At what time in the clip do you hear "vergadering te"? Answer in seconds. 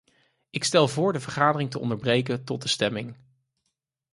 1.19-1.79